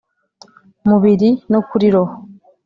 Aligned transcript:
Mubiri 0.87 1.29
no 1.51 1.59
kuri 1.67 1.85
roho 1.93 2.13